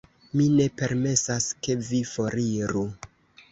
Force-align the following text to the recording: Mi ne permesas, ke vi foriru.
Mi 0.37 0.45
ne 0.53 0.65
permesas, 0.81 1.47
ke 1.69 1.77
vi 1.91 2.01
foriru. 2.17 2.85